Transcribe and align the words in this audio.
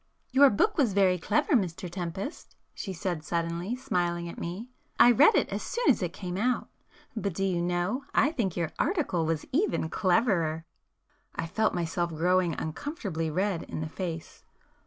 "Your 0.31 0.49
book 0.49 0.79
was 0.79 0.93
very 0.93 1.19
clever, 1.19 1.53
Mr 1.53 1.87
Tempest"—she 1.87 2.91
said 2.91 3.23
suddenly, 3.23 3.75
smiling 3.75 4.27
at 4.27 4.39
me—"I 4.39 5.11
read 5.11 5.35
it 5.35 5.47
as 5.49 5.61
soon 5.61 5.87
as 5.89 6.01
it 6.01 6.11
came 6.11 6.37
out. 6.37 6.69
But 7.15 7.35
do 7.35 7.43
you 7.43 7.61
know 7.61 8.05
I 8.11 8.31
think 8.31 8.57
your 8.57 8.71
article 8.79 9.27
was 9.27 9.45
even 9.51 9.89
cleverer?" 9.89 10.65
I 11.35 11.45
felt 11.45 11.75
myself 11.75 12.09
growing 12.15 12.55
uncomfortably 12.55 13.29
red 13.29 13.61
in 13.61 13.81
the 13.81 13.89
face. 13.89 14.43